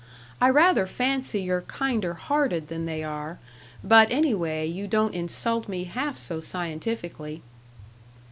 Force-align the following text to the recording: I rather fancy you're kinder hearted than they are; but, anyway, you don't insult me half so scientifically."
I 0.41 0.49
rather 0.49 0.87
fancy 0.87 1.43
you're 1.43 1.61
kinder 1.61 2.15
hearted 2.15 2.69
than 2.69 2.87
they 2.87 3.03
are; 3.03 3.37
but, 3.83 4.09
anyway, 4.09 4.65
you 4.65 4.87
don't 4.87 5.13
insult 5.13 5.67
me 5.67 5.83
half 5.83 6.17
so 6.17 6.39
scientifically." 6.39 7.43